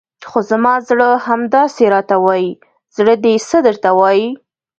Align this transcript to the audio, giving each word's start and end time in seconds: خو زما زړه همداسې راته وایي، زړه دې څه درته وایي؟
خو 0.29 0.39
زما 0.49 0.73
زړه 0.89 1.09
همداسې 1.27 1.83
راته 1.93 2.15
وایي، 2.25 2.51
زړه 2.97 3.13
دې 3.23 3.33
څه 3.49 3.57
درته 3.67 3.89
وایي؟ 3.99 4.27